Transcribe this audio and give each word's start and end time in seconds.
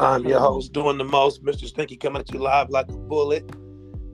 I'm 0.00 0.26
your 0.26 0.40
host, 0.40 0.72
doing 0.72 0.96
the 0.96 1.04
most, 1.04 1.44
Mr. 1.44 1.66
Stinky, 1.66 1.94
coming 1.94 2.20
at 2.20 2.32
you 2.32 2.38
live 2.38 2.70
like 2.70 2.88
a 2.88 2.96
bullet. 2.96 3.44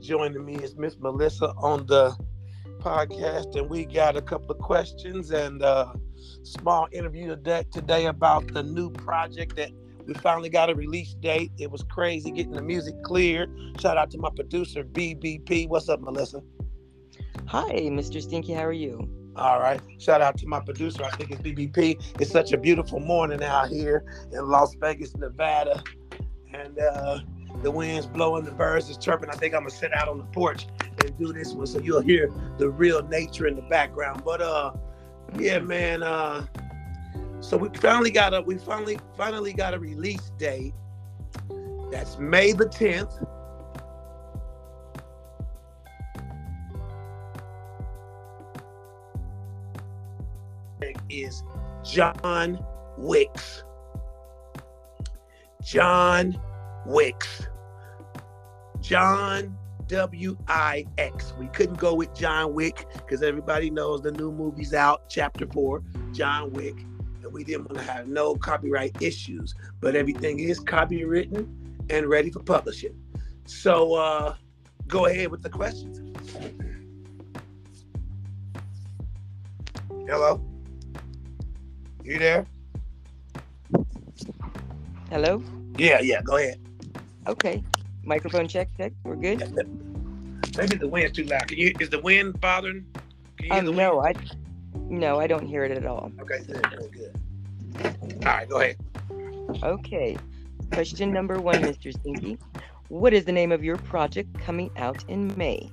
Joining 0.00 0.44
me 0.44 0.56
is 0.56 0.74
Miss 0.74 0.98
Melissa 0.98 1.54
on 1.58 1.86
the 1.86 2.12
podcast, 2.80 3.54
and 3.54 3.70
we 3.70 3.84
got 3.84 4.16
a 4.16 4.20
couple 4.20 4.50
of 4.50 4.58
questions 4.58 5.30
and 5.30 5.62
a 5.62 5.92
small 6.42 6.88
interview 6.90 7.36
today 7.70 8.06
about 8.06 8.52
the 8.52 8.64
new 8.64 8.90
project 8.90 9.54
that 9.54 9.70
we 10.08 10.14
finally 10.14 10.48
got 10.48 10.70
a 10.70 10.74
release 10.74 11.14
date. 11.14 11.52
It 11.56 11.70
was 11.70 11.84
crazy 11.84 12.32
getting 12.32 12.54
the 12.54 12.62
music 12.62 13.00
cleared. 13.04 13.48
Shout 13.80 13.96
out 13.96 14.10
to 14.10 14.18
my 14.18 14.30
producer, 14.34 14.82
BBP. 14.82 15.68
What's 15.68 15.88
up, 15.88 16.00
Melissa? 16.00 16.42
Hi, 17.46 17.70
Mr. 17.70 18.20
Stinky. 18.20 18.54
How 18.54 18.64
are 18.64 18.72
you? 18.72 19.15
All 19.36 19.60
right. 19.60 19.80
Shout 19.98 20.22
out 20.22 20.38
to 20.38 20.46
my 20.46 20.60
producer. 20.60 21.04
I 21.04 21.10
think 21.10 21.30
it's 21.30 21.42
BBP. 21.42 22.20
It's 22.20 22.30
such 22.30 22.52
a 22.52 22.58
beautiful 22.58 23.00
morning 23.00 23.42
out 23.42 23.68
here 23.68 24.04
in 24.32 24.48
Las 24.48 24.74
Vegas, 24.80 25.14
Nevada. 25.16 25.82
And 26.52 26.78
uh, 26.78 27.18
the 27.62 27.70
wind's 27.70 28.06
blowing, 28.06 28.44
the 28.44 28.52
birds 28.52 28.88
is 28.88 28.96
chirping. 28.96 29.30
I 29.30 29.34
think 29.34 29.54
I'm 29.54 29.60
gonna 29.60 29.70
sit 29.70 29.94
out 29.94 30.08
on 30.08 30.18
the 30.18 30.24
porch 30.24 30.66
and 31.02 31.16
do 31.18 31.32
this 31.32 31.52
one 31.52 31.66
so 31.66 31.80
you'll 31.80 32.00
hear 32.00 32.30
the 32.58 32.68
real 32.68 33.02
nature 33.02 33.46
in 33.46 33.56
the 33.56 33.62
background. 33.62 34.22
But 34.24 34.40
uh 34.40 34.72
yeah, 35.38 35.58
man, 35.58 36.02
uh 36.02 36.46
so 37.40 37.56
we 37.56 37.68
finally 37.78 38.10
got 38.10 38.34
a 38.34 38.42
we 38.42 38.56
finally 38.58 38.98
finally 39.16 39.52
got 39.52 39.74
a 39.74 39.78
release 39.78 40.30
date. 40.38 40.74
That's 41.90 42.18
May 42.18 42.52
the 42.52 42.66
10th. 42.66 43.26
Is 51.08 51.42
John 51.84 52.64
Wix. 52.98 53.64
John 55.62 56.40
Wix. 56.84 57.46
John 58.80 59.56
W 59.88 60.36
I 60.48 60.84
X. 60.98 61.32
We 61.38 61.46
couldn't 61.48 61.78
go 61.78 61.94
with 61.94 62.14
John 62.14 62.54
Wick 62.54 62.86
because 62.94 63.22
everybody 63.22 63.70
knows 63.70 64.02
the 64.02 64.12
new 64.12 64.32
movie's 64.32 64.74
out, 64.74 65.08
chapter 65.08 65.46
four, 65.46 65.82
John 66.12 66.52
Wick. 66.52 66.76
And 67.22 67.32
we 67.32 67.44
didn't 67.44 67.66
want 67.66 67.78
to 67.78 67.92
have 67.92 68.08
no 68.08 68.34
copyright 68.34 69.00
issues, 69.00 69.54
but 69.80 69.94
everything 69.96 70.40
is 70.40 70.60
copywritten 70.60 71.48
and 71.90 72.06
ready 72.06 72.30
for 72.30 72.40
publishing. 72.40 72.96
So 73.46 73.94
uh, 73.94 74.36
go 74.86 75.06
ahead 75.06 75.30
with 75.30 75.42
the 75.42 75.50
questions. 75.50 76.00
Hello? 80.08 80.40
You 82.06 82.20
there? 82.20 82.46
Hello? 85.10 85.42
Yeah, 85.76 85.98
yeah, 86.00 86.22
go 86.22 86.36
ahead. 86.36 86.60
Okay. 87.26 87.64
Microphone 88.04 88.46
check, 88.46 88.68
check. 88.76 88.92
We're 89.02 89.16
good? 89.16 89.40
Maybe 90.56 90.76
the 90.76 90.86
wind's 90.86 91.16
too 91.16 91.24
loud. 91.24 91.48
Can 91.48 91.58
you, 91.58 91.72
is 91.80 91.90
the 91.90 91.98
wind 91.98 92.40
bothering? 92.40 92.86
Can 93.38 93.46
you 93.46 93.70
um, 93.70 93.76
no, 93.76 94.00
I 94.00 94.14
no, 94.88 95.18
I 95.18 95.26
don't 95.26 95.46
hear 95.46 95.64
it 95.64 95.72
at 95.72 95.84
all. 95.84 96.12
Okay, 96.20 96.44
good, 96.46 96.62
good, 96.70 96.92
good. 96.92 98.24
All 98.24 98.32
right, 98.32 98.48
go 98.48 98.60
ahead. 98.60 98.76
Okay. 99.64 100.16
Question 100.70 101.12
number 101.12 101.40
one, 101.40 101.56
Mr. 101.56 101.92
Stinky. 101.92 102.38
What 102.86 103.14
is 103.14 103.24
the 103.24 103.32
name 103.32 103.50
of 103.50 103.64
your 103.64 103.78
project 103.78 104.32
coming 104.38 104.70
out 104.76 105.04
in 105.08 105.36
May? 105.36 105.72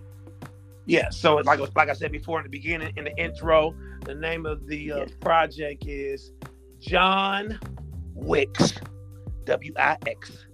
Yeah, 0.88 1.12
so 1.12 1.36
like 1.36 1.60
like 1.76 1.90
I 1.90 1.94
said 1.94 2.12
before 2.12 2.40
in 2.40 2.44
the 2.44 2.50
beginning, 2.50 2.92
in 2.98 3.04
the 3.04 3.16
intro, 3.18 3.76
the 4.06 4.16
name 4.16 4.46
of 4.46 4.68
the 4.68 4.92
uh, 4.92 4.98
yes. 4.98 5.12
project 5.22 5.86
is 5.88 6.32
John 6.80 7.60
Wix, 8.14 8.74
W 9.46 9.74
I 9.78 9.98
X, 10.06 10.46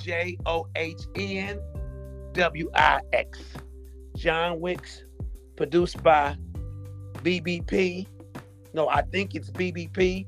J 0.00 0.36
O 0.46 0.66
H 0.76 1.02
N 1.14 1.60
W 2.34 2.70
I 2.74 3.00
X. 3.12 3.40
John 4.16 4.60
Wix, 4.60 5.04
produced 5.56 6.02
by 6.02 6.36
BBP. 7.16 8.06
No, 8.72 8.88
I 8.88 9.02
think 9.02 9.34
it's 9.34 9.50
BBP. 9.50 10.26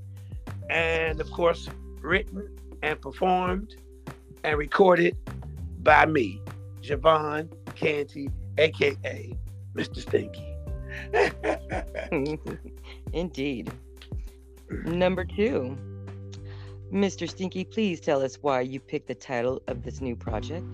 And 0.70 1.20
of 1.20 1.31
course, 1.31 1.69
written 2.00 2.54
and 2.82 3.00
performed 3.00 3.76
and 4.44 4.58
recorded 4.58 5.16
by 5.82 6.06
me, 6.06 6.41
Javon 6.82 7.50
Canty, 7.75 8.31
aka 8.58 9.34
Mr. 9.75 10.00
Stinky. 10.00 10.47
Indeed. 13.12 13.72
Number 14.84 15.25
two. 15.25 15.76
Mr. 16.92 17.28
Stinky, 17.28 17.64
please 17.64 18.00
tell 18.00 18.22
us 18.22 18.38
why 18.41 18.62
you 18.62 18.81
picked 18.81 19.08
the 19.08 19.14
title 19.14 19.62
of 19.66 19.82
this 19.82 20.00
new 20.00 20.16
project. 20.16 20.64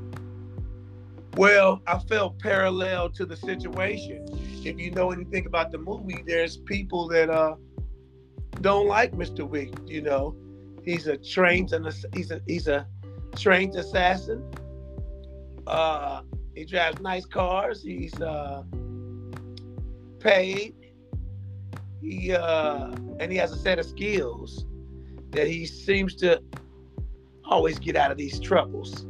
Well, 1.36 1.82
I 1.88 1.98
felt 1.98 2.38
parallel 2.38 3.10
to 3.10 3.26
the 3.26 3.36
situation. 3.36 4.24
If 4.64 4.78
you 4.78 4.92
know 4.92 5.10
anything 5.10 5.46
about 5.46 5.72
the 5.72 5.78
movie, 5.78 6.22
there's 6.24 6.58
people 6.58 7.08
that 7.08 7.28
uh 7.28 7.56
don't 8.60 8.86
like 8.86 9.12
Mr. 9.12 9.48
Wick. 9.48 9.72
You 9.86 10.02
know, 10.02 10.36
he's 10.84 11.08
a 11.08 11.16
trained 11.16 11.72
and 11.72 11.92
he's 12.14 12.30
a 12.30 12.40
he's 12.46 12.68
a 12.68 12.86
trained 13.36 13.74
assassin. 13.74 14.48
Uh, 15.66 16.22
he 16.54 16.64
drives 16.64 17.00
nice 17.00 17.26
cars. 17.26 17.82
He's 17.82 18.14
uh 18.20 18.62
paid. 20.24 20.74
He 22.00 22.32
uh, 22.32 22.90
and 23.20 23.30
he 23.30 23.38
has 23.38 23.52
a 23.52 23.56
set 23.56 23.78
of 23.78 23.86
skills 23.86 24.66
that 25.30 25.46
he 25.46 25.66
seems 25.66 26.16
to 26.16 26.42
always 27.44 27.78
get 27.78 27.94
out 27.94 28.10
of 28.10 28.16
these 28.16 28.40
troubles 28.40 29.04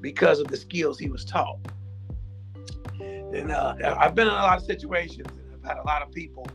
because 0.00 0.40
of 0.40 0.48
the 0.48 0.56
skills 0.56 0.98
he 0.98 1.08
was 1.08 1.24
taught. 1.24 1.58
And 3.00 3.52
uh, 3.52 3.74
I've 3.98 4.14
been 4.14 4.26
in 4.26 4.32
a 4.32 4.36
lot 4.36 4.58
of 4.58 4.64
situations, 4.64 5.28
and 5.28 5.54
I've 5.54 5.64
had 5.64 5.78
a 5.78 5.86
lot 5.86 6.02
of 6.02 6.10
people 6.12 6.46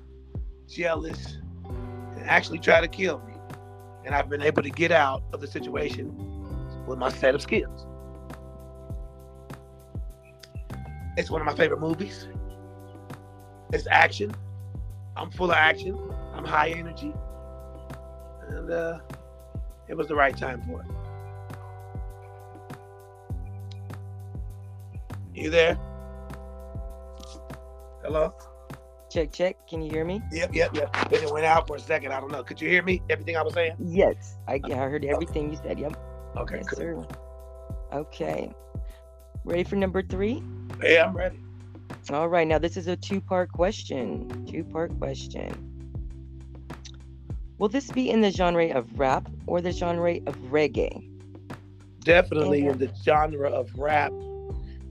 jealous 0.67 1.38
and 1.66 2.23
actually 2.25 2.59
try 2.59 2.81
to 2.81 2.88
kill 2.88 3.19
me. 3.19 3.34
And 4.06 4.16
I've 4.16 4.29
been 4.29 4.41
able 4.41 4.63
to 4.63 4.69
get 4.69 4.91
out 4.91 5.23
of 5.31 5.41
the 5.41 5.47
situation 5.47 6.16
with 6.88 6.97
my 6.97 7.09
set 7.09 7.35
of 7.35 7.41
skills. 7.41 7.85
It's 11.17 11.29
one 11.29 11.41
of 11.41 11.45
my 11.45 11.53
favorite 11.53 11.79
movies. 11.79 12.28
It's 13.74 13.88
action. 13.90 14.34
I'm 15.16 15.32
full 15.32 15.52
of 15.52 15.58
action. 15.58 15.98
I'm 16.34 16.46
high 16.46 16.70
energy. 16.70 17.14
And 18.50 18.70
uh, 18.70 19.00
it 19.88 19.96
was 19.96 20.08
the 20.08 20.16
right 20.16 20.36
time 20.36 20.62
for 20.64 20.82
it. 20.82 20.88
You 25.34 25.50
there? 25.50 25.76
Hello? 28.04 28.34
Check, 29.09 29.32
check. 29.32 29.68
Can 29.68 29.82
you 29.82 29.92
hear 29.92 30.06
me? 30.06 30.22
Yep, 30.32 30.53
yep, 30.53 30.76
yep. 30.76 31.09
Then 31.09 31.24
it 31.24 31.32
went 31.32 31.46
out 31.46 31.68
for 31.68 31.76
a 31.76 31.80
second. 31.80 32.12
I 32.14 32.20
don't 32.20 32.32
know. 32.32 32.44
Could 32.44 32.62
you 32.62 32.70
hear 32.70 32.84
me? 32.84 33.02
Everything 33.09 33.38
I 33.38 33.42
was 33.42 33.53
saying? 33.53 33.76
Yes. 33.80 34.36
I, 34.48 34.59
I 34.64 34.74
heard 34.74 35.06
everything 35.06 35.50
you 35.52 35.58
said. 35.64 35.80
Yep. 35.80 35.98
Okay, 36.38 36.58
yes, 36.58 36.68
cool. 36.68 36.78
sir. 36.78 37.06
Okay. 37.94 38.53
Ready 39.44 39.64
for 39.64 39.76
number 39.76 40.02
three? 40.02 40.44
Yeah, 40.84 41.06
I'm 41.06 41.16
ready. 41.16 41.40
All 42.13 42.27
right, 42.27 42.45
now 42.45 42.57
this 42.57 42.75
is 42.75 42.88
a 42.88 42.95
two 42.97 43.22
part 43.22 43.53
question. 43.53 44.45
Two 44.45 44.66
part 44.66 44.97
question. 44.99 45.49
Will 47.57 47.69
this 47.69 47.89
be 47.89 48.09
in 48.09 48.19
the 48.19 48.31
genre 48.31 48.69
of 48.72 48.99
rap 48.99 49.29
or 49.47 49.61
the 49.61 49.72
genre 49.72 50.16
of 50.25 50.35
reggae? 50.49 51.07
Definitely 52.01 52.66
in 52.66 52.77
the 52.77 52.91
genre 53.03 53.49
of 53.49 53.73
rap. 53.77 54.11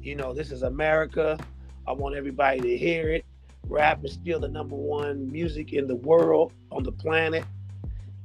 You 0.00 0.14
know, 0.16 0.32
this 0.32 0.50
is 0.50 0.62
America. 0.62 1.38
I 1.86 1.92
want 1.92 2.14
everybody 2.14 2.60
to 2.60 2.78
hear 2.78 3.10
it. 3.10 3.26
Rap 3.66 4.02
is 4.04 4.12
still 4.12 4.40
the 4.40 4.48
number 4.48 4.76
one 4.76 5.30
music 5.30 5.74
in 5.74 5.86
the 5.86 5.96
world, 5.96 6.52
on 6.72 6.84
the 6.84 6.92
planet. 6.92 7.44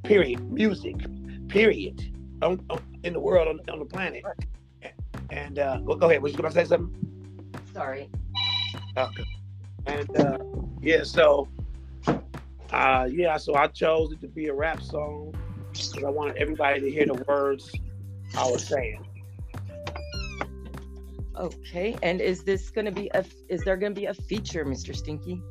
Period. 0.03 0.39
Music. 0.51 0.95
Period. 1.50 2.13
On, 2.41 2.63
on, 2.69 2.80
in 3.03 3.12
the 3.12 3.19
world, 3.19 3.48
on, 3.48 3.59
on 3.69 3.80
the 3.80 3.86
planet. 3.86 4.24
And 5.31 5.59
uh, 5.59 5.80
go, 5.80 5.95
go 5.95 6.09
ahead. 6.09 6.21
Was 6.21 6.31
you 6.31 6.38
going 6.38 6.51
to 6.51 6.56
say 6.56 6.65
something? 6.65 7.51
Sorry. 7.74 8.09
Okay. 8.98 9.25
And 9.88 10.18
uh, 10.19 10.38
yeah, 10.81 11.04
so 11.04 11.48
uh, 12.72 13.07
yeah, 13.12 13.38
so 13.38 13.56
I 13.56 13.68
chose 13.68 14.12
it 14.12 14.22
to 14.22 14.27
be 14.27 14.48
a 14.48 14.54
rap 14.54 14.81
song 14.81 15.33
because 15.72 16.04
I 16.04 16.10
wanted 16.10 16.38
everybody 16.38 16.81
to 16.81 16.92
hear 16.92 17.06
the 17.06 17.24
words 17.27 17.72
I 18.38 18.50
was 18.50 18.66
saying. 18.66 19.06
Okay, 21.38 21.98
and 22.01 22.22
is 22.22 22.44
this 22.44 22.69
gonna 22.69 22.92
be 22.92 23.10
a? 23.13 23.24
Is 23.50 23.63
there 23.63 23.75
gonna 23.77 23.94
be 23.94 24.06
a 24.06 24.13
feature, 24.13 24.66
Mr. 24.66 24.95
Stinky? 24.95 25.42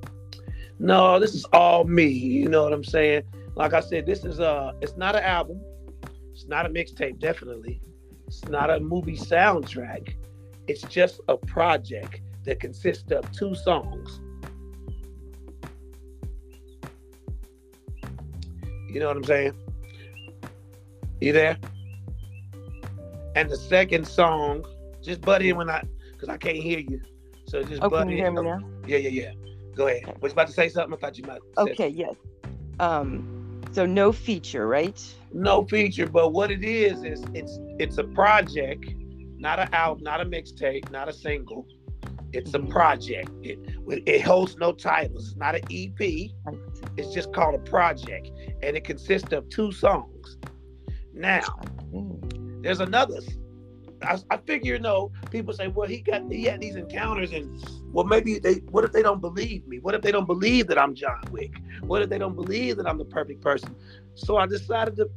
No, 0.78 1.20
this 1.20 1.34
is 1.34 1.44
all 1.52 1.84
me. 1.84 2.06
You 2.06 2.48
know 2.48 2.64
what 2.64 2.72
I'm 2.72 2.84
saying? 2.84 3.22
Like 3.54 3.74
I 3.74 3.80
said, 3.80 4.06
this 4.06 4.24
is 4.24 4.38
a. 4.40 4.74
It's 4.80 4.96
not 4.96 5.14
an 5.14 5.22
album. 5.22 5.60
It's 6.32 6.46
not 6.46 6.66
a 6.66 6.68
mixtape. 6.68 7.20
Definitely, 7.20 7.80
it's 8.26 8.44
not 8.46 8.70
a 8.70 8.80
movie 8.80 9.16
soundtrack. 9.16 10.14
It's 10.66 10.82
just 10.82 11.20
a 11.28 11.36
project 11.36 12.22
that 12.44 12.60
consists 12.60 13.10
of 13.12 13.30
two 13.32 13.54
songs. 13.54 14.20
You 18.88 19.00
know 19.00 19.08
what 19.08 19.16
I'm 19.16 19.24
saying? 19.24 19.52
You 21.20 21.32
there? 21.32 21.58
And 23.34 23.50
the 23.50 23.56
second 23.56 24.06
song, 24.06 24.64
just 25.02 25.20
butt 25.20 25.42
in 25.42 25.56
when 25.56 25.68
I, 25.68 25.82
because 26.12 26.28
I 26.28 26.36
can't 26.36 26.56
hear 26.56 26.78
you. 26.78 27.00
So 27.46 27.62
just 27.62 27.82
Oh, 27.82 27.90
butt 27.90 28.02
can 28.02 28.10
you 28.10 28.18
in. 28.18 28.22
hear 28.22 28.32
me 28.32 28.42
now? 28.42 28.60
Yeah, 28.86 28.98
yeah, 28.98 29.08
yeah. 29.08 29.32
Go 29.74 29.88
ahead. 29.88 30.04
Okay. 30.04 30.14
Was 30.20 30.32
about 30.32 30.46
to 30.46 30.52
say 30.52 30.68
something? 30.68 30.94
I 30.94 31.00
thought 31.00 31.18
you 31.18 31.24
might. 31.24 31.40
Okay, 31.58 31.88
yes. 31.88 32.14
Um, 32.78 33.60
so 33.72 33.84
no 33.86 34.12
feature, 34.12 34.66
right? 34.68 35.02
no 35.32 35.64
feature, 35.64 36.06
but 36.06 36.32
what 36.32 36.52
it 36.52 36.62
is 36.62 37.02
is 37.02 37.24
it's 37.34 37.58
it's 37.80 37.98
a 37.98 38.04
project, 38.04 38.94
not 39.36 39.58
an 39.58 39.68
album, 39.74 40.04
not 40.04 40.20
a 40.20 40.24
mixtape, 40.24 40.88
not 40.92 41.08
a 41.08 41.12
single. 41.12 41.66
It's 42.34 42.52
a 42.54 42.58
Mhm. 42.58 42.70
project. 42.70 43.30
It 43.42 43.58
it 44.06 44.20
holds 44.22 44.56
no 44.56 44.72
titles. 44.72 45.28
It's 45.28 45.36
not 45.36 45.54
an 45.54 45.62
EP. 45.70 46.34
It's 46.96 47.12
just 47.14 47.32
called 47.32 47.54
a 47.54 47.58
project, 47.58 48.30
and 48.62 48.76
it 48.76 48.84
consists 48.84 49.32
of 49.32 49.48
two 49.48 49.70
songs. 49.72 50.36
Now, 51.12 51.42
Mm. 51.92 52.62
there's 52.62 52.80
another. 52.80 53.20
I, 54.02 54.18
I 54.30 54.36
figure, 54.38 54.74
you 54.74 54.80
know, 54.80 55.12
people 55.30 55.54
say, 55.54 55.68
well, 55.68 55.88
he 55.88 56.00
got 56.00 56.30
he 56.30 56.44
had 56.44 56.60
these 56.60 56.76
encounters, 56.76 57.32
and 57.32 57.46
well, 57.92 58.04
maybe 58.04 58.38
they. 58.38 58.54
What 58.74 58.84
if 58.84 58.92
they 58.92 59.02
don't 59.02 59.20
believe 59.20 59.66
me? 59.66 59.78
What 59.78 59.94
if 59.94 60.02
they 60.02 60.12
don't 60.12 60.26
believe 60.26 60.66
that 60.66 60.78
I'm 60.78 60.94
John 60.94 61.22
Wick? 61.30 61.52
What 61.82 62.02
if 62.02 62.08
they 62.10 62.18
don't 62.18 62.34
believe 62.34 62.76
that 62.78 62.86
I'm 62.88 62.98
the 62.98 63.04
perfect 63.04 63.40
person? 63.42 63.74
So 64.14 64.36
I 64.36 64.46
decided 64.46 64.96
to 64.96 65.08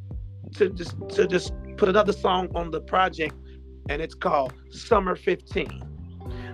to 0.58 0.70
just 0.70 0.96
to 1.10 1.28
just 1.28 1.52
put 1.78 1.90
another 1.90 2.14
song 2.14 2.50
on 2.56 2.70
the 2.72 2.82
project, 2.82 3.36
and 3.90 4.02
it's 4.02 4.16
called 4.16 4.54
Summer 4.70 5.16
15. 5.16 5.84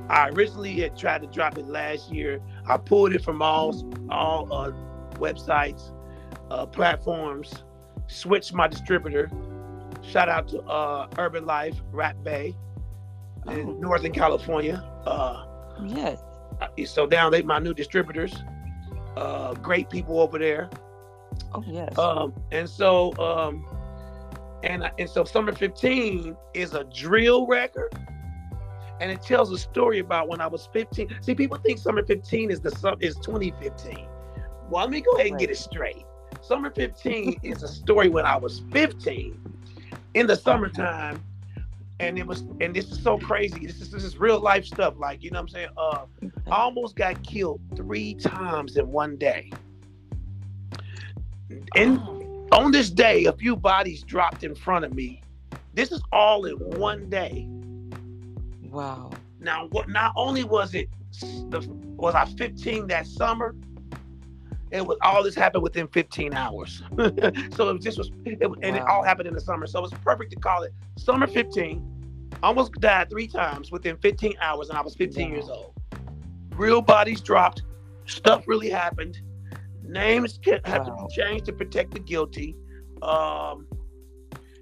I 0.09 0.29
originally 0.29 0.73
had 0.79 0.97
tried 0.97 1.21
to 1.21 1.27
drop 1.27 1.57
it 1.57 1.67
last 1.67 2.11
year. 2.11 2.41
I 2.67 2.77
pulled 2.77 3.13
it 3.13 3.23
from 3.23 3.41
all 3.41 3.73
all 4.09 4.51
uh, 4.53 4.71
websites, 5.15 5.91
uh, 6.51 6.65
platforms, 6.65 7.63
switched 8.07 8.53
my 8.53 8.67
distributor. 8.67 9.29
Shout 10.01 10.27
out 10.29 10.47
to 10.49 10.61
uh, 10.63 11.07
Urban 11.17 11.45
Life, 11.45 11.81
Rat 11.91 12.21
Bay, 12.23 12.55
in 13.47 13.69
Oh. 13.69 13.71
Northern 13.73 14.11
California. 14.11 14.83
Uh, 15.05 15.45
Yes. 15.85 16.21
so 16.85 17.07
down 17.07 17.31
they 17.31 17.41
my 17.41 17.59
new 17.59 17.73
distributors. 17.73 18.33
Uh, 19.17 19.53
great 19.55 19.89
people 19.89 20.19
over 20.19 20.37
there. 20.37 20.69
Oh, 21.53 21.63
yes. 21.65 21.97
Um, 21.97 22.33
and 22.51 22.69
so 22.69 23.13
um, 23.17 23.65
and 24.63 24.89
and 24.99 25.09
so 25.09 25.23
Summer 25.23 25.51
15 25.51 26.35
is 26.53 26.73
a 26.73 26.83
drill 26.85 27.47
record. 27.47 27.93
And 28.99 29.11
it 29.11 29.21
tells 29.21 29.51
a 29.51 29.57
story 29.57 29.99
about 29.99 30.27
when 30.27 30.39
I 30.39 30.47
was 30.47 30.69
15. 30.71 31.17
See, 31.21 31.35
people 31.35 31.57
think 31.57 31.79
Summer 31.79 32.03
15 32.05 32.51
is 32.51 32.59
the 32.61 32.71
sum 32.71 32.97
is 32.99 33.15
2015. 33.17 34.07
Well, 34.69 34.83
let 34.83 34.89
me 34.91 35.01
go 35.01 35.11
ahead 35.13 35.27
and 35.27 35.39
get 35.39 35.49
it 35.49 35.57
straight. 35.57 36.05
Summer 36.41 36.71
15 36.71 37.39
is 37.43 37.63
a 37.63 37.67
story 37.67 38.09
when 38.09 38.25
I 38.25 38.37
was 38.37 38.61
15 38.71 39.39
in 40.13 40.27
the 40.27 40.35
summertime. 40.35 41.21
And 41.99 42.17
it 42.17 42.25
was, 42.25 42.41
and 42.59 42.73
this 42.75 42.91
is 42.91 43.01
so 43.01 43.17
crazy. 43.17 43.65
This 43.65 43.79
is 43.79 43.91
this 43.91 44.03
is 44.03 44.17
real 44.17 44.39
life 44.39 44.65
stuff. 44.65 44.95
Like, 44.97 45.23
you 45.23 45.31
know 45.31 45.37
what 45.39 45.43
I'm 45.43 45.49
saying? 45.49 45.69
Uh 45.77 46.05
I 46.51 46.55
almost 46.55 46.95
got 46.95 47.21
killed 47.23 47.61
three 47.75 48.13
times 48.15 48.77
in 48.77 48.91
one 48.91 49.15
day. 49.17 49.51
And 51.75 51.99
Oh, 52.05 52.47
on 52.51 52.71
this 52.71 52.89
day, 52.89 53.25
a 53.25 53.33
few 53.33 53.55
bodies 53.55 54.03
dropped 54.03 54.43
in 54.43 54.53
front 54.53 54.85
of 54.85 54.93
me. 54.93 55.21
This 55.73 55.91
is 55.91 56.01
all 56.11 56.45
in 56.45 56.55
one 56.77 57.09
day. 57.09 57.47
Wow. 58.73 59.11
Now, 59.39 59.67
what? 59.71 59.89
Not 59.89 60.13
only 60.15 60.43
was 60.43 60.73
it 60.73 60.89
the 61.49 61.65
was 61.95 62.15
I 62.15 62.25
15 62.25 62.87
that 62.87 63.07
summer, 63.07 63.55
it 64.71 64.85
was 64.85 64.97
all 65.01 65.23
this 65.23 65.35
happened 65.35 65.63
within 65.63 65.87
15 65.87 66.33
hours. 66.33 66.81
so 67.55 67.69
it 67.69 67.81
just 67.81 67.97
was, 67.97 68.11
it, 68.25 68.41
and 68.63 68.75
it 68.75 68.81
all 68.81 69.03
happened 69.03 69.27
in 69.27 69.33
the 69.33 69.41
summer. 69.41 69.67
So 69.67 69.79
it 69.79 69.83
was 69.83 69.91
perfect 70.03 70.31
to 70.31 70.39
call 70.39 70.63
it 70.63 70.73
summer 70.97 71.27
15. 71.27 71.89
Almost 72.41 72.73
died 72.73 73.09
three 73.09 73.27
times 73.27 73.71
within 73.71 73.97
15 73.97 74.33
hours, 74.41 74.69
and 74.69 74.77
I 74.77 74.81
was 74.81 74.95
15 74.95 75.29
years 75.29 75.47
old. 75.47 75.73
Real 76.55 76.81
bodies 76.81 77.21
dropped. 77.21 77.61
Stuff 78.05 78.47
really 78.47 78.69
happened. 78.69 79.21
Names 79.83 80.39
ca- 80.43 80.59
had 80.65 80.83
to 80.85 80.91
be 80.91 81.15
changed 81.15 81.45
to 81.45 81.53
protect 81.53 81.93
the 81.93 81.99
guilty. 81.99 82.55
Um, 83.01 83.67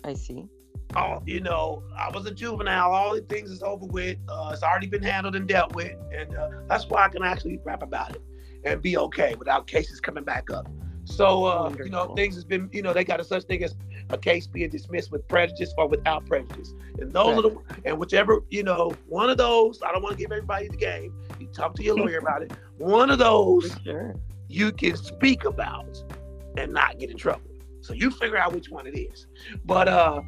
I 0.03 0.13
see. 0.13 0.47
All 0.95 1.23
you 1.25 1.39
know, 1.39 1.83
I 1.97 2.09
was 2.09 2.25
a 2.25 2.31
juvenile. 2.31 2.91
All 2.91 3.15
the 3.15 3.21
things 3.21 3.51
is 3.51 3.63
over 3.63 3.85
with. 3.85 4.17
Uh, 4.27 4.51
it's 4.53 4.63
already 4.63 4.87
been 4.87 5.03
handled 5.03 5.35
and 5.35 5.47
dealt 5.47 5.73
with, 5.75 5.95
and 6.13 6.35
uh, 6.35 6.49
that's 6.67 6.87
why 6.87 7.05
I 7.05 7.09
can 7.09 7.23
actually 7.23 7.59
rap 7.63 7.83
about 7.83 8.15
it 8.15 8.21
and 8.63 8.81
be 8.81 8.97
okay 8.97 9.35
without 9.35 9.67
cases 9.67 9.99
coming 9.99 10.23
back 10.23 10.51
up. 10.51 10.67
So 11.05 11.45
uh, 11.45 11.73
you 11.77 11.89
know, 11.89 12.13
things 12.15 12.35
has 12.35 12.43
been 12.43 12.69
you 12.71 12.81
know 12.81 12.93
they 12.93 13.03
got 13.03 13.19
a 13.19 13.23
such 13.23 13.43
thing 13.43 13.63
as 13.63 13.75
a 14.09 14.17
case 14.17 14.47
being 14.47 14.69
dismissed 14.69 15.11
with 15.11 15.27
prejudice 15.27 15.73
or 15.77 15.87
without 15.87 16.25
prejudice, 16.25 16.73
and 16.99 17.11
those 17.11 17.37
are 17.37 17.41
the 17.41 17.57
and 17.85 17.97
whichever 17.97 18.41
you 18.49 18.63
know 18.63 18.93
one 19.07 19.29
of 19.29 19.37
those. 19.37 19.81
I 19.83 19.91
don't 19.91 20.03
want 20.03 20.17
to 20.17 20.21
give 20.21 20.31
everybody 20.31 20.67
the 20.67 20.77
game. 20.77 21.13
You 21.39 21.47
talk 21.47 21.75
to 21.75 21.83
your 21.83 21.95
lawyer 21.95 22.19
about 22.21 22.43
it. 22.43 22.51
One 22.77 23.09
of 23.09 23.19
those 23.19 23.75
sure. 23.83 24.15
you 24.47 24.71
can 24.71 24.95
speak 24.95 25.45
about 25.45 26.01
and 26.57 26.73
not 26.73 26.99
get 26.99 27.09
in 27.09 27.17
trouble. 27.17 27.51
So 27.81 27.93
you 27.93 28.11
figure 28.11 28.37
out 28.37 28.53
which 28.53 28.69
one 28.69 28.85
it 28.85 28.97
is. 28.97 29.25
But 29.65 29.87
uh 29.87 30.21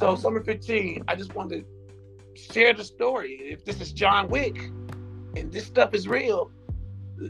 so 0.00 0.16
summer 0.16 0.42
15, 0.42 1.04
I 1.08 1.14
just 1.14 1.34
wanted 1.34 1.64
to 2.34 2.40
share 2.52 2.72
the 2.72 2.84
story. 2.84 3.32
If 3.52 3.64
this 3.66 3.80
is 3.82 3.92
John 3.92 4.28
Wick 4.28 4.56
and 5.36 5.52
this 5.52 5.66
stuff 5.66 5.94
is 5.94 6.08
real, 6.08 6.50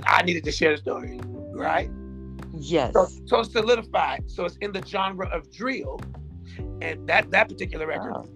I 0.07 0.23
needed 0.23 0.45
to 0.45 0.53
share 0.53 0.71
the 0.73 0.79
story, 0.79 1.19
right? 1.53 1.91
Yes. 2.57 2.93
So, 2.95 3.09
so 3.27 3.41
it's 3.41 3.53
solidified. 3.53 4.31
So 4.31 4.45
it's 4.45 4.57
in 4.59 4.73
the 4.73 4.85
genre 4.87 5.29
of 5.29 5.51
drill. 5.53 6.01
And 6.81 7.07
that 7.09 7.31
that 7.33 7.49
particular 7.49 7.87
record 7.87 8.13
Wow. 8.15 8.27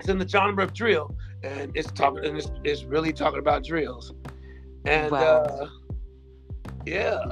it's 0.00 0.08
in 0.08 0.18
the 0.18 0.26
genre 0.28 0.64
of 0.64 0.72
drill. 0.72 1.14
And 1.42 1.70
it's 1.76 1.90
talking 1.92 2.24
and 2.24 2.36
it's, 2.38 2.50
it's 2.64 2.84
really 2.84 3.12
talking 3.12 3.38
about 3.38 3.62
drills. 3.64 4.14
And 4.86 5.12
Wow. 5.12 5.18
uh 5.20 5.68
yeah. 6.86 7.22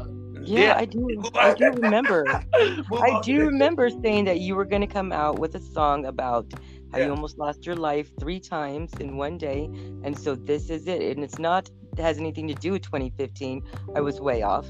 Yeah, 0.46 0.74
I 0.76 0.84
do. 0.84 1.22
I 1.34 1.54
do 1.54 1.72
remember. 1.72 2.26
I 2.54 3.20
do 3.22 3.40
remember 3.46 3.90
saying 3.90 4.24
that 4.26 4.40
you 4.40 4.54
were 4.54 4.64
going 4.64 4.80
to 4.82 4.86
come 4.86 5.12
out 5.12 5.38
with 5.38 5.54
a 5.54 5.60
song 5.60 6.06
about 6.06 6.52
how 6.92 6.98
Yeah. 6.98 7.06
you 7.06 7.10
almost 7.10 7.38
lost 7.38 7.66
your 7.66 7.76
life 7.76 8.10
three 8.20 8.40
times 8.40 8.92
in 9.00 9.16
one 9.16 9.38
day, 9.38 9.64
and 10.04 10.18
so 10.18 10.34
this 10.34 10.70
is 10.70 10.86
it. 10.86 11.16
And 11.16 11.24
it's 11.24 11.38
not 11.38 11.70
it 11.96 12.02
has 12.02 12.18
anything 12.18 12.48
to 12.48 12.54
do 12.54 12.72
with 12.72 12.82
2015. 12.82 13.62
I 13.94 14.00
was 14.00 14.20
way 14.20 14.42
off. 14.42 14.66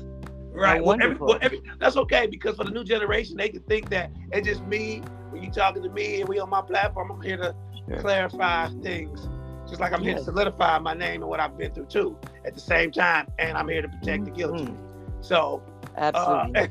Right. 0.53 0.83
Well, 0.83 0.99
every, 1.03 1.17
well 1.17 1.39
every, 1.41 1.63
that's 1.81 1.97
okay 1.97 2.27
because 2.27 2.57
for 2.57 2.65
the 2.65 2.71
new 2.71 2.85
generation, 2.85 3.37
they 3.37 3.49
can 3.49 3.63
think 3.63 3.89
that 3.91 4.13
it's 4.33 4.47
just 4.47 4.63
me. 4.67 5.03
When 5.31 5.43
you 5.43 5.51
talking 5.51 5.83
to 5.83 5.89
me 5.91 6.21
and 6.21 6.29
we 6.29 6.39
on 6.39 6.49
my 6.51 6.63
platform, 6.63 7.11
I'm 7.11 7.21
here 7.21 7.37
to 7.39 7.55
Sure. 7.89 8.01
clarify 8.01 8.69
things. 8.83 9.29
Just 9.69 9.81
like 9.81 9.93
I'm 9.93 10.03
here 10.03 10.15
to 10.15 10.23
solidify 10.25 10.79
my 10.79 10.95
name 10.95 11.21
and 11.23 11.29
what 11.29 11.41
I've 11.41 11.57
been 11.59 11.73
through 11.73 11.87
too. 11.87 12.17
At 12.47 12.55
the 12.55 12.61
same 12.61 12.91
time, 12.93 13.27
and 13.39 13.57
I'm 13.59 13.69
here 13.69 13.83
to 13.83 13.89
protect 13.89 14.25
the 14.27 14.31
guilty. 14.31 14.65
Mm-hmm. 14.65 14.94
So, 15.25 15.63
uh, 15.97 16.13
Absolutely. 16.13 16.69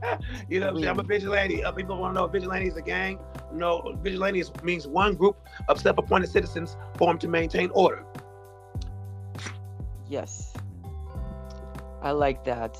you 0.50 0.60
know, 0.60 0.68
I'm? 0.68 0.84
I'm 0.86 1.00
a 1.00 1.02
vigilante. 1.02 1.64
Uh, 1.64 1.72
people 1.72 1.96
want 1.96 2.14
to 2.14 2.20
know 2.20 2.26
if 2.26 2.32
vigilante 2.32 2.68
is 2.68 2.76
a 2.76 2.82
gang. 2.82 3.18
No, 3.54 3.96
vigilante 4.02 4.38
is, 4.38 4.52
means 4.62 4.86
one 4.86 5.14
group 5.14 5.38
of 5.68 5.80
self-appointed 5.80 6.28
citizens 6.28 6.76
formed 6.98 7.22
to 7.22 7.28
maintain 7.28 7.70
order. 7.70 8.04
yes. 10.08 10.52
I 12.02 12.10
like 12.10 12.44
that. 12.44 12.76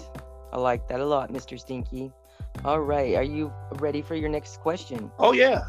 I 0.52 0.58
like 0.58 0.86
that 0.88 1.00
a 1.00 1.04
lot, 1.04 1.32
Mr. 1.32 1.58
Stinky. 1.58 2.12
All 2.62 2.80
right. 2.80 3.14
Are 3.14 3.22
you 3.22 3.50
ready 3.76 4.02
for 4.02 4.16
your 4.16 4.28
next 4.28 4.60
question? 4.60 5.10
Oh 5.18 5.32
yeah. 5.32 5.64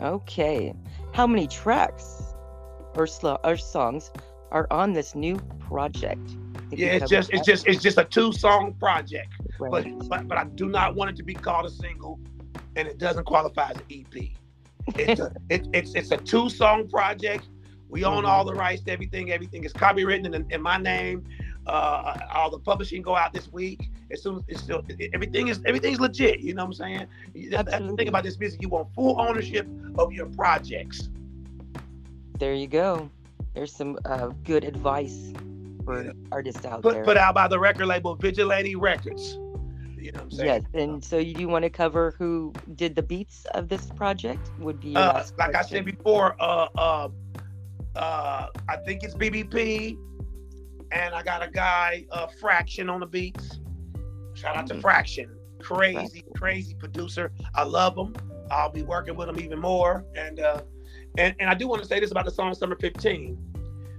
Okay. 0.00 0.74
How 1.14 1.26
many 1.26 1.46
tracks 1.46 2.22
or 2.94 3.06
sl- 3.06 3.40
or 3.42 3.56
songs 3.56 4.10
are 4.50 4.66
on 4.70 4.92
this 4.92 5.14
new 5.14 5.36
project? 5.58 6.36
Yeah, 6.70 6.88
it's 6.94 7.10
just 7.10 7.30
it's 7.32 7.46
just 7.46 7.66
it's 7.66 7.82
just 7.82 7.98
a 7.98 8.04
two-song 8.04 8.74
project. 8.74 9.32
but, 9.58 9.70
Right. 9.70 10.08
but 10.08 10.28
but 10.28 10.38
I 10.38 10.44
do 10.44 10.68
not 10.68 10.94
want 10.94 11.10
it 11.10 11.16
to 11.16 11.22
be 11.22 11.34
called 11.34 11.66
a 11.66 11.70
single, 11.70 12.18
and 12.74 12.88
it 12.88 12.98
doesn't 12.98 13.24
qualify 13.24 13.70
as 13.70 13.76
an 13.76 13.82
EP. 13.90 14.30
It's 14.98 15.20
a, 15.20 15.32
it, 15.50 15.68
it's 15.72 15.94
it's 15.94 16.10
a 16.10 16.16
two 16.16 16.48
song 16.50 16.88
project. 16.88 17.48
We 17.88 18.04
own 18.04 18.24
Mhm. 18.24 18.28
all 18.28 18.44
the 18.44 18.52
rights 18.54 18.82
to 18.82 18.90
everything. 18.92 19.30
Everything 19.30 19.62
is 19.64 19.72
copywritten 19.72 20.34
in, 20.34 20.44
in 20.50 20.60
my 20.60 20.76
name. 20.76 21.24
Uh, 21.68 22.16
all 22.34 22.50
the 22.50 22.58
publishing 22.58 23.00
go 23.02 23.16
out 23.16 23.32
this 23.32 23.52
week. 23.52 23.90
As 24.12 24.22
soon 24.22 24.36
as 24.36 24.42
it's 24.48 24.62
still 24.62 24.82
everything 25.14 25.48
is 25.48 25.60
everything's 25.66 26.00
legit. 26.00 26.40
You 26.40 26.54
know 26.54 26.64
what 26.64 26.80
I'm 26.80 27.06
saying? 27.34 27.50
To 27.50 27.56
Absolutely. 27.58 27.96
think 27.96 28.08
about 28.08 28.24
this 28.24 28.38
music. 28.38 28.60
You 28.62 28.68
want 28.68 28.92
full 28.94 29.20
ownership 29.20 29.66
of 29.98 30.12
your 30.12 30.26
projects. 30.26 31.08
There 32.38 32.54
you 32.54 32.66
go. 32.66 33.08
There's 33.54 33.72
some 33.72 33.98
uh, 34.04 34.28
good 34.44 34.64
advice 34.64 35.32
for 35.86 36.02
Yeah. 36.04 36.10
artists 36.32 36.66
out 36.66 36.82
Put 36.82 36.94
there. 36.94 37.04
put 37.04 37.16
out 37.16 37.34
by 37.34 37.48
the 37.48 37.58
record 37.58 37.86
label 37.86 38.14
Vigilante 38.16 38.76
Records. 38.76 39.38
You 39.96 40.12
know 40.12 40.18
what 40.18 40.24
I'm 40.24 40.30
saying? 40.32 40.46
yes, 40.48 40.62
and 40.74 41.02
so 41.04 41.16
you 41.16 41.32
do 41.34 41.48
want 41.48 41.62
to 41.64 41.70
cover 41.70 42.14
who 42.18 42.52
did 42.74 42.94
the 42.94 43.02
beats 43.02 43.46
of 43.54 43.68
this 43.68 43.86
project? 43.92 44.50
Would 44.58 44.80
be 44.80 44.94
uh, 44.94 45.24
like 45.38 45.54
I 45.54 45.62
said 45.62 45.84
before, 45.84 46.36
uh, 46.40 46.68
uh, 46.76 47.08
uh, 47.96 48.46
I 48.68 48.76
think 48.84 49.02
it's 49.02 49.14
BBP, 49.14 49.96
and 50.92 51.14
I 51.14 51.22
got 51.22 51.42
a 51.42 51.50
guy, 51.50 52.04
uh, 52.12 52.26
Fraction 52.40 52.90
on 52.90 53.00
the 53.00 53.06
beats. 53.06 53.58
Shout 54.34 54.54
out 54.56 54.66
to 54.68 54.74
Mhm. 54.74 54.80
Fraction, 54.82 55.30
crazy, 55.60 55.94
Fraction. 55.94 56.22
crazy 56.36 56.74
producer. 56.74 57.32
I 57.54 57.64
love 57.64 57.96
him. 57.96 58.14
I'll 58.50 58.70
be 58.70 58.82
working 58.82 59.16
with 59.16 59.28
him 59.28 59.40
even 59.40 59.58
more, 59.60 60.04
and 60.16 60.40
uh, 60.40 60.60
And 61.18 61.34
and 61.40 61.48
I 61.48 61.54
do 61.54 61.66
want 61.66 61.80
to 61.82 61.88
say 61.88 61.98
this 61.98 62.10
about 62.10 62.26
the 62.26 62.30
song 62.30 62.52
Summer 62.54 62.76
15. 62.76 63.38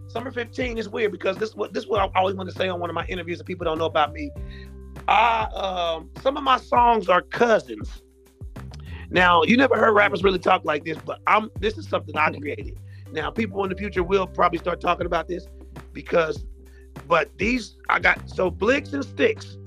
Summer 0.08 0.32
15 0.32 0.78
is 0.78 0.88
weird 0.90 1.12
because 1.12 1.38
this 1.38 1.56
what 1.56 1.74
this 1.74 1.84
is 1.84 1.90
what 1.90 2.00
I 2.00 2.20
always 2.20 2.36
want 2.36 2.50
to 2.50 2.56
say 2.56 2.70
on 2.70 2.80
one 2.80 2.90
of 2.90 2.94
my 2.94 3.06
interviews 3.08 3.38
that 3.40 3.46
people 3.46 3.66
don't 3.66 3.78
know 3.78 3.86
about 3.86 4.14
me. 4.14 4.32
I 5.08 5.44
um 5.54 6.10
some 6.22 6.38
of 6.38 6.44
my 6.44 6.58
songs 6.58 7.10
are 7.10 7.22
cousins. 7.22 8.04
Now 9.10 9.44
you 9.44 9.58
never 9.58 9.76
heard 9.76 9.94
rappers 9.94 10.24
really 10.24 10.40
talk 10.40 10.64
like 10.66 10.86
this, 10.86 10.98
but 11.06 11.20
I'm 11.28 11.50
this 11.60 11.78
is 11.78 11.88
something 11.88 12.16
I 12.16 12.32
created. 12.32 12.80
Now 13.12 13.32
people 13.32 13.64
in 13.64 13.70
the 13.70 13.76
future 13.76 14.04
will 14.04 14.28
probably 14.28 14.60
start 14.60 14.82
talking 14.82 15.06
about 15.06 15.28
this 15.28 15.48
because 15.94 16.46
but 17.08 17.30
these 17.38 17.78
I 17.90 18.00
got 18.00 18.30
so 18.30 18.50
Blicks 18.50 18.94
and 18.94 19.04
Sticks 19.04 19.58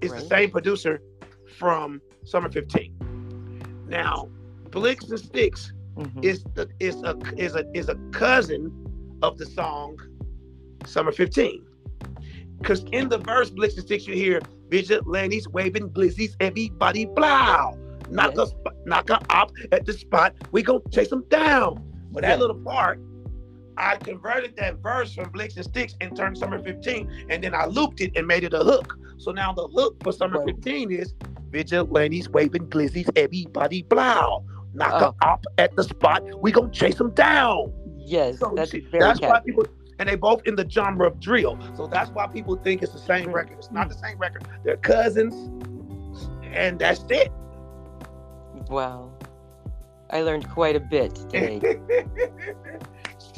is 0.00 0.10
right. 0.10 0.20
the 0.20 0.26
same 0.26 0.50
producer 0.50 1.02
from 1.58 2.00
Summer 2.24 2.50
15. 2.50 3.84
Now, 3.86 4.28
Blicks 4.70 5.08
and 5.08 5.18
Sticks 5.18 5.72
mm-hmm. 5.96 6.20
is 6.22 6.44
the 6.54 6.68
is 6.80 7.02
a 7.02 7.16
is 7.36 7.54
a 7.54 7.64
is 7.74 7.88
a 7.88 7.94
cousin 8.10 8.70
of 9.22 9.38
the 9.38 9.46
song 9.46 9.98
Summer 10.84 11.12
15. 11.12 11.64
Cause 12.62 12.84
in 12.92 13.08
the 13.08 13.18
verse 13.18 13.50
Blicks 13.50 13.74
and 13.74 13.84
Sticks 13.84 14.06
you 14.06 14.14
hear 14.14 14.40
vigilantes 14.68 15.48
waving 15.48 15.90
glizzies, 15.90 16.34
everybody 16.40 17.06
blow. 17.06 17.78
Knock 18.10 18.34
yes. 18.36 18.54
a 18.66 18.70
knock 18.88 19.10
a 19.10 19.20
op 19.30 19.52
at 19.70 19.86
the 19.86 19.92
spot. 19.92 20.34
We 20.52 20.62
gonna 20.62 20.80
chase 20.90 21.08
them 21.08 21.24
down. 21.28 21.82
But 22.10 22.22
that 22.22 22.30
yeah. 22.30 22.36
little 22.36 22.60
part 22.60 23.00
I 23.76 23.96
converted 23.96 24.56
that 24.56 24.78
verse 24.82 25.14
from 25.14 25.30
Blicks 25.30 25.56
and 25.56 25.64
Sticks 25.64 25.94
and 26.00 26.14
turned 26.16 26.36
Summer 26.36 26.62
15, 26.62 27.26
and 27.30 27.42
then 27.42 27.54
I 27.54 27.66
looped 27.66 28.00
it 28.00 28.12
and 28.16 28.26
made 28.26 28.44
it 28.44 28.52
a 28.52 28.58
hook. 28.58 28.98
So 29.16 29.32
now 29.32 29.52
the 29.52 29.66
hook 29.68 30.02
for 30.02 30.12
Summer 30.12 30.40
right. 30.40 30.54
15 30.54 30.92
is 30.92 31.14
Vigilantes 31.50 32.28
waving 32.28 32.68
glizzies, 32.68 33.10
everybody 33.16 33.82
blow. 33.82 34.44
Knock 34.74 35.02
oh. 35.02 35.26
up 35.26 35.44
at 35.58 35.74
the 35.76 35.84
spot. 35.84 36.22
We 36.40 36.50
gonna 36.52 36.70
chase 36.70 36.96
them 36.96 37.12
down. 37.12 37.72
Yes, 38.04 38.38
so, 38.38 38.52
that's, 38.54 38.70
see, 38.70 38.86
that's 38.92 39.20
why 39.20 39.40
people 39.40 39.64
and 39.98 40.08
they 40.08 40.16
both 40.16 40.42
in 40.46 40.56
the 40.56 40.68
genre 40.68 41.06
of 41.06 41.20
drill. 41.20 41.58
So 41.76 41.86
that's 41.86 42.10
why 42.10 42.26
people 42.26 42.56
think 42.56 42.82
it's 42.82 42.92
the 42.92 42.98
same 42.98 43.30
record. 43.30 43.58
It's 43.58 43.70
not 43.70 43.88
the 43.88 43.94
same 43.94 44.18
record. 44.18 44.44
They're 44.64 44.76
cousins, 44.76 45.34
and 46.42 46.78
that's 46.78 47.04
it. 47.08 47.30
Wow. 48.68 49.12
I 50.10 50.22
learned 50.22 50.48
quite 50.50 50.76
a 50.76 50.80
bit 50.80 51.14
today. 51.14 51.60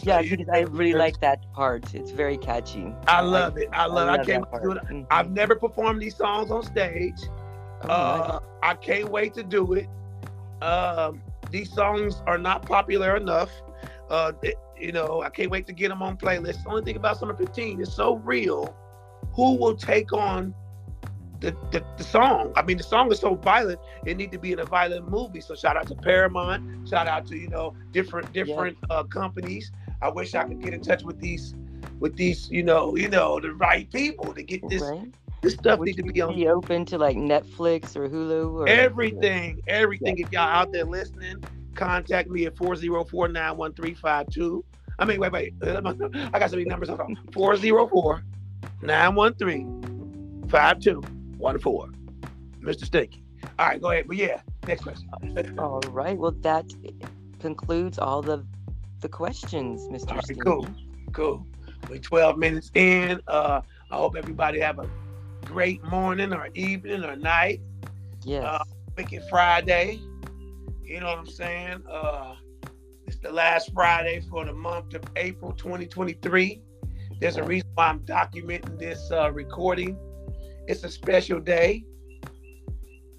yeah, 0.02 0.22
because 0.22 0.48
I 0.52 0.60
really 0.60 0.94
like 0.94 1.20
that 1.20 1.40
part. 1.52 1.94
It's 1.94 2.10
very 2.10 2.36
catchy. 2.36 2.92
I 3.06 3.20
love 3.20 3.56
it. 3.58 3.68
I 3.72 3.86
love, 3.86 4.08
I, 4.08 4.16
love 4.16 4.26
I 4.26 4.32
it. 4.32 4.40
Mm-hmm. 4.40 5.02
I've 5.10 5.30
never 5.30 5.54
performed 5.54 6.02
these 6.02 6.16
songs 6.16 6.50
on 6.50 6.64
stage. 6.64 7.20
Oh, 7.82 7.88
uh, 7.88 8.40
I 8.62 8.74
can't 8.74 9.10
wait 9.10 9.34
to 9.34 9.42
do 9.42 9.74
it. 9.74 9.88
Um, 10.62 11.22
these 11.50 11.72
songs 11.72 12.22
are 12.26 12.38
not 12.38 12.62
popular 12.62 13.16
enough. 13.16 13.50
Uh, 14.10 14.32
it, 14.42 14.56
you 14.78 14.92
know, 14.92 15.22
I 15.22 15.30
can't 15.30 15.50
wait 15.50 15.66
to 15.66 15.72
get 15.72 15.88
them 15.88 16.02
on 16.02 16.16
playlists. 16.16 16.64
The 16.64 16.70
only 16.70 16.82
thing 16.82 16.96
about 16.96 17.18
Summer 17.18 17.34
15 17.34 17.80
is 17.80 17.92
so 17.92 18.16
real. 18.16 18.76
Who 19.34 19.56
will 19.56 19.74
take 19.74 20.12
on 20.12 20.54
the, 21.40 21.56
the, 21.70 21.84
the, 21.96 22.04
song. 22.04 22.52
I 22.56 22.62
mean, 22.62 22.78
the 22.78 22.82
song 22.82 23.12
is 23.12 23.18
so 23.18 23.34
violent; 23.34 23.80
it 24.06 24.16
need 24.16 24.32
to 24.32 24.38
be 24.38 24.52
in 24.52 24.60
a 24.60 24.64
violent 24.64 25.10
movie. 25.10 25.40
So 25.40 25.54
shout 25.54 25.76
out 25.76 25.86
to 25.88 25.94
Paramount. 25.94 26.88
Shout 26.88 27.06
out 27.06 27.26
to 27.26 27.36
you 27.36 27.48
know 27.48 27.76
different 27.92 28.32
different 28.32 28.76
yeah. 28.88 28.96
uh, 28.96 29.02
companies. 29.04 29.70
I 30.00 30.08
wish 30.08 30.34
I 30.34 30.44
could 30.44 30.62
get 30.62 30.72
in 30.74 30.80
touch 30.80 31.02
with 31.02 31.20
these 31.20 31.54
with 32.00 32.16
these 32.16 32.50
you 32.50 32.62
know 32.62 32.96
you 32.96 33.08
know 33.08 33.40
the 33.40 33.52
right 33.54 33.90
people 33.92 34.32
to 34.32 34.42
get 34.42 34.66
this. 34.68 34.82
Right. 34.82 35.12
This 35.42 35.52
stuff 35.54 35.78
Would 35.78 35.86
need 35.86 35.96
to 35.98 36.02
be 36.02 36.22
on. 36.22 36.34
Be 36.34 36.48
open 36.48 36.86
to 36.86 36.96
like 36.96 37.18
Netflix 37.18 37.96
or 37.96 38.08
Hulu 38.08 38.54
or 38.54 38.68
everything, 38.68 39.60
everything. 39.66 40.16
Yeah. 40.16 40.26
If 40.26 40.32
y'all 40.32 40.42
out 40.48 40.72
there 40.72 40.84
listening, 40.84 41.44
contact 41.74 42.30
me 42.30 42.46
at 42.46 42.56
404 42.56 43.28
91352. 43.28 44.64
I 44.98 45.04
mean, 45.04 45.20
wait, 45.20 45.32
wait. 45.32 45.54
I 45.62 46.38
got 46.38 46.50
so 46.50 46.56
many 46.56 46.68
numbers. 46.68 46.88
404 47.32 48.24
913 48.82 50.46
5214. 50.48 51.94
Mr. 52.60 52.84
Stinky. 52.84 53.24
All 53.58 53.66
right, 53.66 53.80
go 53.80 53.90
ahead. 53.90 54.06
But 54.06 54.16
yeah, 54.16 54.40
next 54.66 54.82
question. 54.82 55.08
all 55.58 55.80
right. 55.90 56.16
Well, 56.16 56.32
that 56.40 56.64
concludes 57.40 57.98
all 57.98 58.22
the 58.22 58.44
the 59.00 59.08
questions, 59.08 59.82
Mr. 59.88 60.10
All 60.10 60.16
right, 60.16 60.40
cool. 60.40 60.66
Cool. 61.12 61.46
We're 61.90 61.98
12 61.98 62.38
minutes 62.38 62.70
in. 62.74 63.20
Uh, 63.28 63.60
I 63.90 63.96
hope 63.96 64.16
everybody 64.16 64.60
have 64.60 64.78
a 64.78 64.88
great 65.44 65.84
morning 65.84 66.32
or 66.32 66.48
evening 66.54 67.04
or 67.04 67.14
night. 67.16 67.60
Yes. 68.22 68.44
Uh, 68.44 68.64
Wicked 68.96 69.22
Friday. 69.28 70.00
You 70.84 71.00
know 71.00 71.06
what 71.06 71.18
I'm 71.18 71.26
saying? 71.26 71.82
Uh, 71.90 72.34
it's 73.06 73.16
the 73.16 73.32
last 73.32 73.72
Friday 73.72 74.22
for 74.30 74.44
the 74.44 74.52
month 74.52 74.92
of 74.92 75.02
April 75.16 75.52
2023. 75.52 76.60
There's 77.20 77.38
a 77.38 77.42
reason 77.42 77.68
why 77.74 77.88
I'm 77.88 78.00
documenting 78.00 78.78
this 78.78 79.10
uh, 79.10 79.32
recording. 79.32 79.96
It's 80.68 80.84
a 80.84 80.90
special 80.90 81.40
day. 81.40 81.84